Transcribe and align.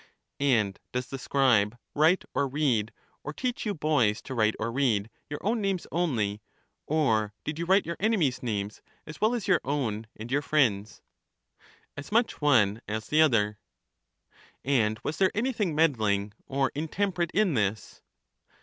And 0.39 0.79
does 0.93 1.05
the 1.09 1.19
scribe 1.19 1.77
write 1.93 2.25
or 2.33 2.47
read, 2.47 2.91
or 3.23 3.33
teach 3.33 3.67
you 3.67 3.75
boys 3.75 4.19
to 4.23 4.33
write 4.33 4.55
or 4.59 4.71
read, 4.71 5.11
your 5.29 5.37
own 5.43 5.61
names 5.61 5.85
only, 5.91 6.41
or 6.87 7.35
did 7.43 7.59
you 7.59 7.65
write 7.65 7.85
your 7.85 7.97
enemies' 7.99 8.41
names 8.41 8.81
as 9.05 9.21
well 9.21 9.35
as 9.35 9.47
your 9.47 9.61
own 9.63 10.07
and 10.15 10.31
your 10.31 10.41
friends'? 10.41 11.03
As 11.95 12.11
much 12.11 12.41
one 12.41 12.81
as 12.87 13.09
the 13.09 13.21
other. 13.21 13.59
And 14.65 14.99
was 15.03 15.17
there 15.19 15.29
anything 15.35 15.75
meddling 15.75 16.33
or 16.47 16.71
intemperate 16.73 17.29
in 17.35 17.53
this? 17.53 18.01